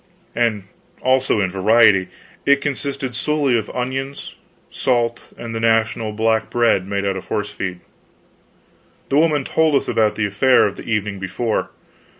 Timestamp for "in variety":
1.41-2.07